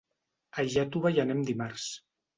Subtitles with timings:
[0.55, 1.89] A Iàtova hi anem dimarts.